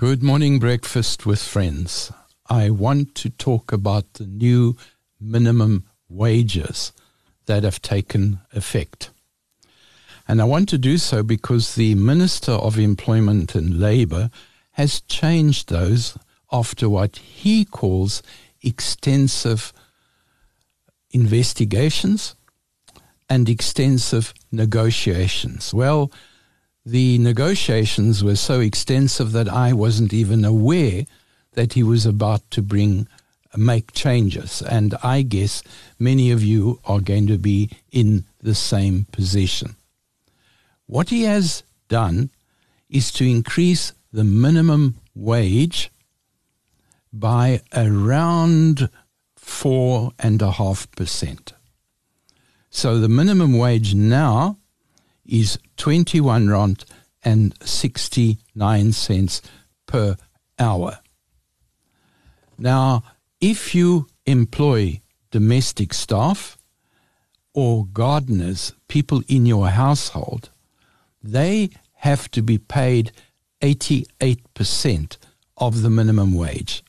Good 0.00 0.22
morning, 0.22 0.58
breakfast 0.58 1.26
with 1.26 1.42
friends. 1.42 2.10
I 2.48 2.70
want 2.70 3.14
to 3.16 3.28
talk 3.28 3.70
about 3.70 4.14
the 4.14 4.24
new 4.24 4.74
minimum 5.20 5.84
wages 6.08 6.94
that 7.44 7.64
have 7.64 7.82
taken 7.82 8.40
effect. 8.54 9.10
And 10.26 10.40
I 10.40 10.44
want 10.44 10.70
to 10.70 10.78
do 10.78 10.96
so 10.96 11.22
because 11.22 11.74
the 11.74 11.94
Minister 11.96 12.52
of 12.52 12.78
Employment 12.78 13.54
and 13.54 13.78
Labour 13.78 14.30
has 14.70 15.02
changed 15.02 15.68
those 15.68 16.16
after 16.50 16.88
what 16.88 17.16
he 17.16 17.66
calls 17.66 18.22
extensive 18.62 19.70
investigations 21.10 22.36
and 23.28 23.50
extensive 23.50 24.32
negotiations. 24.50 25.74
Well, 25.74 26.10
the 26.90 27.18
negotiations 27.18 28.24
were 28.24 28.34
so 28.34 28.58
extensive 28.58 29.30
that 29.30 29.48
I 29.48 29.72
wasn't 29.72 30.12
even 30.12 30.44
aware 30.44 31.06
that 31.52 31.74
he 31.74 31.84
was 31.84 32.04
about 32.04 32.50
to 32.50 32.62
bring 32.62 33.06
make 33.56 33.92
changes 33.92 34.62
and 34.62 34.94
I 35.02 35.22
guess 35.22 35.62
many 35.98 36.30
of 36.30 36.42
you 36.42 36.80
are 36.84 37.00
going 37.00 37.26
to 37.28 37.38
be 37.38 37.70
in 37.90 38.24
the 38.40 38.54
same 38.54 39.06
position. 39.12 39.76
What 40.86 41.10
he 41.10 41.22
has 41.22 41.62
done 41.88 42.30
is 42.88 43.12
to 43.12 43.24
increase 43.24 43.92
the 44.12 44.24
minimum 44.24 44.96
wage 45.14 45.90
by 47.12 47.60
around 47.74 48.88
four 49.36 50.12
and 50.18 50.42
a 50.42 50.52
half 50.52 50.90
percent. 50.92 51.52
So 52.70 52.98
the 52.98 53.08
minimum 53.08 53.58
wage 53.58 53.94
now 53.94 54.59
is 55.30 55.58
21 55.76 56.48
rand 56.48 56.84
and 57.22 57.54
69 57.62 58.92
cents 58.92 59.42
per 59.86 60.16
hour. 60.58 60.98
Now, 62.58 63.02
if 63.40 63.74
you 63.74 64.08
employ 64.26 65.00
domestic 65.30 65.94
staff 65.94 66.58
or 67.54 67.86
gardeners, 67.86 68.74
people 68.88 69.22
in 69.28 69.46
your 69.46 69.68
household, 69.68 70.50
they 71.22 71.70
have 71.94 72.30
to 72.32 72.42
be 72.42 72.58
paid 72.58 73.12
88% 73.60 75.16
of 75.56 75.82
the 75.82 75.90
minimum 75.90 76.34
wage. 76.34 76.82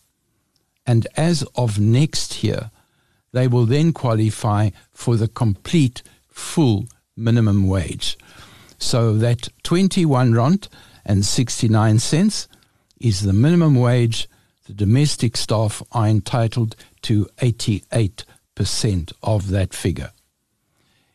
And 0.86 1.08
as 1.16 1.44
of 1.56 1.80
next 1.80 2.44
year, 2.44 2.72
they 3.32 3.48
will 3.48 3.66
then 3.66 3.94
qualify 3.94 4.72
for 4.92 5.16
the 5.16 5.28
complete 5.28 6.02
full 6.28 6.86
minimum 7.16 7.68
wage. 7.68 8.18
So 8.78 9.14
that 9.18 9.50
21 9.64 10.34
rand 10.34 10.68
and 11.06 11.26
69 11.26 12.00
cents 12.00 12.48
is 13.00 13.22
the 13.22 13.34
minimum 13.34 13.76
wage. 13.76 14.28
The 14.66 14.74
domestic 14.74 15.38
staff 15.38 15.82
are 15.92 16.08
entitled 16.08 16.76
to 17.04 17.26
88% 17.38 18.26
of 19.24 19.50
that 19.50 19.74
figure. 19.74 20.12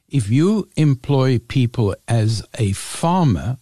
If 0.08 0.30
you 0.30 0.68
employ 0.76 1.38
people 1.38 1.96
as 2.06 2.46
a 2.58 2.72
farmer, 2.72 3.58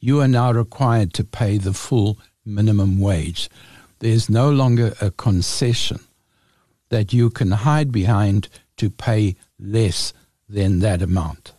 you 0.00 0.20
are 0.20 0.28
now 0.28 0.52
required 0.52 1.14
to 1.14 1.24
pay 1.24 1.58
the 1.58 1.72
full 1.72 2.18
minimum 2.44 2.98
wage. 2.98 3.48
There's 4.00 4.28
no 4.28 4.50
longer 4.50 4.94
a 5.00 5.10
concession 5.10 6.00
that 6.90 7.12
you 7.12 7.30
can 7.30 7.50
hide 7.50 7.90
behind 7.90 8.48
to 8.76 8.90
pay 8.90 9.36
less 9.58 10.12
than 10.48 10.78
that 10.80 11.02
amount. 11.02 11.52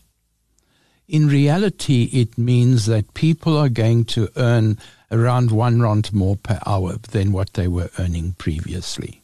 In 1.09 1.27
reality, 1.27 2.03
it 2.13 2.37
means 2.37 2.85
that 2.85 3.15
people 3.15 3.57
are 3.57 3.67
going 3.67 4.05
to 4.05 4.29
earn 4.35 4.77
around 5.09 5.49
one 5.49 5.81
rand 5.81 6.13
more 6.13 6.35
per 6.35 6.59
hour 6.67 6.97
than 6.97 7.31
what 7.31 7.53
they 7.53 7.67
were 7.67 7.89
earning 7.97 8.33
previously. 8.37 9.23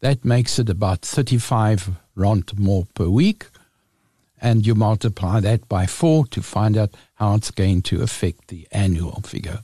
That 0.00 0.22
makes 0.22 0.58
it 0.58 0.68
about 0.68 1.00
35 1.00 1.92
rand 2.14 2.58
more 2.58 2.86
per 2.94 3.08
week, 3.08 3.46
and 4.38 4.66
you 4.66 4.74
multiply 4.74 5.40
that 5.40 5.66
by 5.66 5.86
four 5.86 6.26
to 6.26 6.42
find 6.42 6.76
out 6.76 6.94
how 7.14 7.36
it's 7.36 7.50
going 7.50 7.80
to 7.82 8.02
affect 8.02 8.48
the 8.48 8.68
annual 8.70 9.22
figure. 9.22 9.60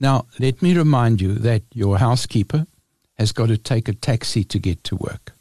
Now, 0.00 0.26
let 0.40 0.62
me 0.62 0.76
remind 0.76 1.20
you 1.20 1.34
that 1.34 1.62
your 1.72 1.98
housekeeper 1.98 2.66
has 3.18 3.30
got 3.30 3.50
to 3.50 3.56
take 3.56 3.88
a 3.88 3.94
taxi 3.94 4.42
to 4.42 4.58
get 4.58 4.82
to 4.82 4.96
work. 4.96 5.34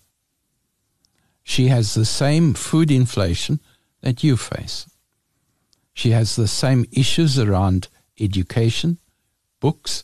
She 1.42 1.70
has 1.70 1.96
the 1.96 2.06
same 2.06 2.54
food 2.54 2.92
inflation 2.92 3.60
that 4.06 4.24
you 4.24 4.38
face. 4.38 4.88
She 5.92 6.12
has 6.12 6.36
the 6.36 6.48
same 6.48 6.86
issues 6.92 7.40
around 7.40 7.88
education, 8.20 9.00
books, 9.60 10.04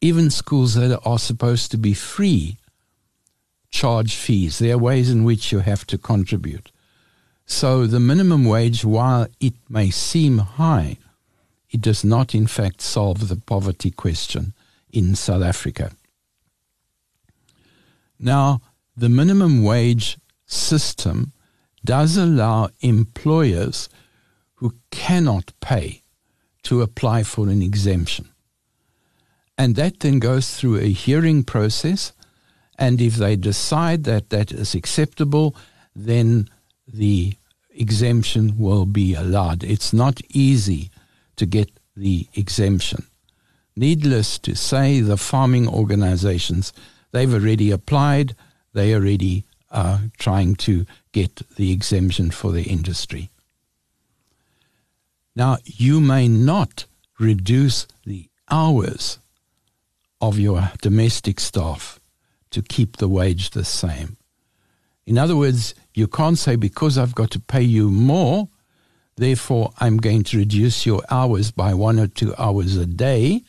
even 0.00 0.30
schools 0.30 0.74
that 0.74 1.00
are 1.04 1.18
supposed 1.18 1.72
to 1.72 1.76
be 1.76 1.92
free 1.92 2.56
charge 3.70 4.14
fees. 4.14 4.60
There 4.60 4.74
are 4.74 4.78
ways 4.78 5.10
in 5.10 5.24
which 5.24 5.50
you 5.50 5.58
have 5.58 5.84
to 5.88 5.98
contribute. 5.98 6.70
So 7.46 7.84
the 7.86 7.98
minimum 7.98 8.44
wage, 8.44 8.84
while 8.84 9.26
it 9.40 9.54
may 9.68 9.90
seem 9.90 10.38
high, 10.38 10.98
it 11.70 11.80
does 11.80 12.04
not 12.04 12.32
in 12.32 12.46
fact 12.46 12.80
solve 12.80 13.28
the 13.28 13.36
poverty 13.36 13.90
question 13.90 14.54
in 14.92 15.16
South 15.16 15.42
Africa. 15.42 15.90
Now, 18.20 18.60
the 18.96 19.08
minimum 19.08 19.64
wage 19.64 20.16
system 20.46 21.32
does 21.86 22.18
allow 22.18 22.68
employers 22.80 23.88
who 24.56 24.74
cannot 24.90 25.52
pay 25.60 26.02
to 26.64 26.82
apply 26.82 27.22
for 27.22 27.48
an 27.48 27.62
exemption. 27.62 28.28
And 29.56 29.76
that 29.76 30.00
then 30.00 30.18
goes 30.18 30.54
through 30.54 30.78
a 30.78 30.92
hearing 30.92 31.44
process. 31.44 32.12
And 32.78 33.00
if 33.00 33.14
they 33.14 33.36
decide 33.36 34.04
that 34.04 34.28
that 34.30 34.52
is 34.52 34.74
acceptable, 34.74 35.56
then 35.94 36.50
the 36.86 37.34
exemption 37.70 38.58
will 38.58 38.84
be 38.84 39.14
allowed. 39.14 39.64
It's 39.64 39.92
not 39.92 40.20
easy 40.28 40.90
to 41.36 41.46
get 41.46 41.70
the 41.96 42.28
exemption. 42.34 43.06
Needless 43.76 44.38
to 44.40 44.54
say, 44.54 45.00
the 45.00 45.16
farming 45.16 45.68
organizations, 45.68 46.72
they've 47.12 47.32
already 47.32 47.70
applied, 47.70 48.34
they 48.72 48.94
already 48.94 49.44
are 49.70 50.00
trying 50.18 50.54
to 50.56 50.86
get 51.16 51.40
the 51.56 51.72
exemption 51.72 52.30
for 52.30 52.52
the 52.52 52.64
industry. 52.64 53.30
Now, 55.34 55.56
you 55.64 55.98
may 55.98 56.28
not 56.28 56.84
reduce 57.18 57.86
the 58.04 58.28
hours 58.50 59.18
of 60.20 60.38
your 60.38 60.72
domestic 60.82 61.40
staff 61.40 61.98
to 62.50 62.60
keep 62.60 62.98
the 62.98 63.08
wage 63.08 63.50
the 63.50 63.64
same. 63.64 64.18
In 65.06 65.16
other 65.16 65.36
words, 65.36 65.74
you 65.94 66.06
can't 66.06 66.36
say, 66.36 66.54
because 66.54 66.98
I've 66.98 67.14
got 67.14 67.30
to 67.30 67.40
pay 67.40 67.62
you 67.62 67.90
more, 67.90 68.50
therefore 69.16 69.72
I'm 69.78 69.96
going 69.96 70.22
to 70.24 70.36
reduce 70.36 70.84
your 70.84 71.00
hours 71.10 71.50
by 71.50 71.72
one 71.72 71.98
or 71.98 72.08
two 72.08 72.34
hours 72.36 72.76
a 72.76 72.84
day 72.84 73.42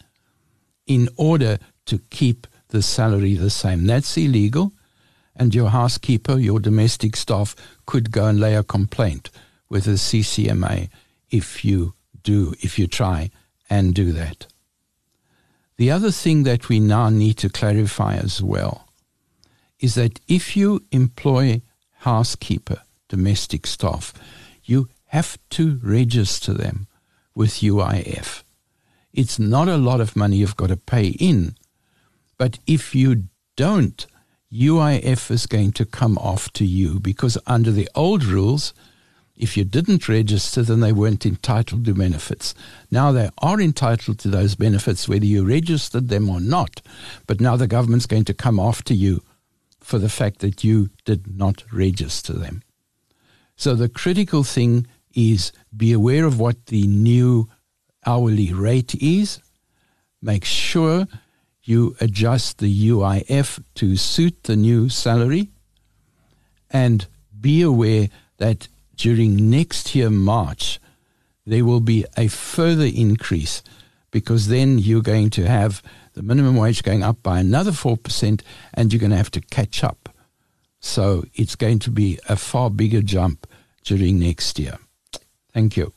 in 0.85 1.09
order 1.17 1.57
to 1.87 1.99
keep 2.11 2.47
the 2.69 2.81
salary 2.81 3.35
the 3.35 3.49
same. 3.49 3.85
That's 3.87 4.15
illegal 4.15 4.71
and 5.37 5.53
your 5.53 5.69
housekeeper, 5.69 6.37
your 6.37 6.59
domestic 6.59 7.15
staff 7.15 7.55
could 7.85 8.11
go 8.11 8.25
and 8.25 8.39
lay 8.39 8.55
a 8.55 8.63
complaint 8.63 9.29
with 9.69 9.85
the 9.85 9.91
CCMA 9.91 10.89
if 11.29 11.63
you 11.63 11.93
do, 12.23 12.53
if 12.61 12.77
you 12.77 12.87
try 12.87 13.29
and 13.69 13.93
do 13.93 14.11
that. 14.11 14.47
The 15.77 15.91
other 15.91 16.11
thing 16.11 16.43
that 16.43 16.69
we 16.69 16.79
now 16.79 17.09
need 17.09 17.37
to 17.37 17.49
clarify 17.49 18.15
as 18.15 18.41
well 18.41 18.87
is 19.79 19.95
that 19.95 20.19
if 20.27 20.57
you 20.57 20.83
employ 20.91 21.61
housekeeper, 21.99 22.81
domestic 23.07 23.67
staff, 23.67 24.13
you 24.63 24.89
have 25.07 25.37
to 25.51 25.79
register 25.83 26.53
them 26.53 26.87
with 27.35 27.61
UIF. 27.61 28.43
It's 29.13 29.39
not 29.39 29.67
a 29.67 29.77
lot 29.77 30.01
of 30.01 30.15
money 30.15 30.37
you've 30.37 30.57
got 30.57 30.69
to 30.69 30.77
pay 30.77 31.07
in, 31.07 31.55
but 32.37 32.59
if 32.65 32.95
you 32.95 33.25
don't 33.55 34.05
UIF 34.51 35.29
is 35.29 35.45
going 35.45 35.73
to 35.73 35.85
come 35.85 36.17
off 36.17 36.51
to 36.53 36.65
you 36.65 36.99
because 36.99 37.37
under 37.47 37.71
the 37.71 37.89
old 37.95 38.23
rules, 38.23 38.73
if 39.35 39.57
you 39.57 39.63
didn't 39.63 40.07
register, 40.07 40.63
then 40.63 40.79
they 40.79 40.93
weren't 40.93 41.25
entitled 41.25 41.85
to 41.85 41.93
benefits. 41.93 42.55
Now 42.89 43.11
they 43.11 43.29
are 43.39 43.59
entitled 43.59 44.19
to 44.19 44.29
those 44.29 44.55
benefits, 44.55 45.07
whether 45.07 45.25
you 45.25 45.45
registered 45.45 46.07
them 46.07 46.29
or 46.29 46.39
not. 46.39 46.81
But 47.27 47.41
now 47.41 47.55
the 47.55 47.67
government's 47.67 48.05
going 48.05 48.25
to 48.25 48.33
come 48.33 48.59
after 48.59 48.93
you 48.93 49.21
for 49.79 49.99
the 49.99 50.09
fact 50.09 50.39
that 50.39 50.63
you 50.63 50.89
did 51.05 51.37
not 51.37 51.63
register 51.71 52.33
them. 52.33 52.63
So 53.55 53.75
the 53.75 53.89
critical 53.89 54.43
thing 54.43 54.87
is 55.13 55.51
be 55.75 55.91
aware 55.93 56.25
of 56.25 56.39
what 56.39 56.67
the 56.67 56.87
new 56.87 57.49
hourly 58.05 58.53
rate 58.53 58.95
is. 58.95 59.39
Make 60.21 60.45
sure 60.45 61.07
you 61.67 61.95
adjust 61.99 62.59
the 62.59 62.89
UIF 62.89 63.61
to 63.75 63.95
suit 63.97 64.43
the 64.43 64.55
new 64.55 64.89
salary 64.89 65.49
and 66.69 67.07
be 67.39 67.61
aware 67.61 68.09
that 68.37 68.67
during 68.95 69.49
next 69.49 69.93
year, 69.95 70.09
March, 70.09 70.79
there 71.45 71.65
will 71.65 71.79
be 71.79 72.05
a 72.17 72.27
further 72.27 72.85
increase 72.85 73.63
because 74.11 74.47
then 74.47 74.79
you're 74.79 75.01
going 75.01 75.29
to 75.31 75.47
have 75.47 75.81
the 76.13 76.23
minimum 76.23 76.55
wage 76.55 76.83
going 76.83 77.03
up 77.03 77.21
by 77.21 77.39
another 77.39 77.71
4% 77.71 78.41
and 78.73 78.91
you're 78.91 78.99
going 78.99 79.11
to 79.11 79.17
have 79.17 79.31
to 79.31 79.41
catch 79.41 79.83
up. 79.83 80.09
So 80.79 81.25
it's 81.33 81.55
going 81.55 81.79
to 81.79 81.91
be 81.91 82.19
a 82.27 82.35
far 82.35 82.69
bigger 82.69 83.01
jump 83.01 83.47
during 83.83 84.19
next 84.19 84.57
year. 84.57 84.77
Thank 85.53 85.77
you. 85.77 85.96